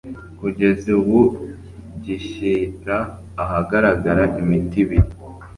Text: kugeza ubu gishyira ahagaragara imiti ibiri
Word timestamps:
kugeza 0.39 0.87
ubu 0.99 1.19
gishyira 2.03 2.97
ahagaragara 3.43 4.23
imiti 4.41 4.77
ibiri 4.83 5.09